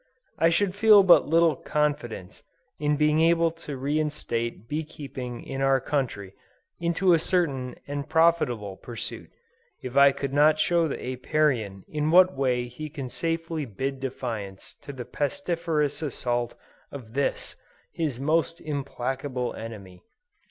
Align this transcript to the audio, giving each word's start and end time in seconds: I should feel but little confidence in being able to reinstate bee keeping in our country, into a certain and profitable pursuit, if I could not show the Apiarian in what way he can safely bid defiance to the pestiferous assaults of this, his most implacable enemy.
I 0.39 0.49
should 0.49 0.73
feel 0.73 1.03
but 1.03 1.27
little 1.27 1.55
confidence 1.55 2.41
in 2.79 2.97
being 2.97 3.21
able 3.21 3.51
to 3.51 3.77
reinstate 3.77 4.67
bee 4.67 4.83
keeping 4.83 5.43
in 5.43 5.61
our 5.61 5.79
country, 5.79 6.33
into 6.79 7.13
a 7.13 7.19
certain 7.19 7.75
and 7.87 8.09
profitable 8.09 8.77
pursuit, 8.77 9.29
if 9.83 9.95
I 9.95 10.11
could 10.11 10.33
not 10.33 10.57
show 10.57 10.87
the 10.87 10.97
Apiarian 10.97 11.85
in 11.87 12.09
what 12.09 12.35
way 12.35 12.65
he 12.65 12.89
can 12.89 13.09
safely 13.09 13.65
bid 13.65 13.99
defiance 13.99 14.73
to 14.81 14.91
the 14.91 15.05
pestiferous 15.05 16.01
assaults 16.01 16.55
of 16.91 17.13
this, 17.13 17.55
his 17.91 18.19
most 18.19 18.59
implacable 18.59 19.53
enemy. 19.53 20.01